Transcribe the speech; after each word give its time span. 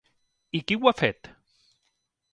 I 0.59 0.61
qui 0.69 0.79
ho 0.79 0.89
ha 0.91 0.95
fet? 1.03 1.31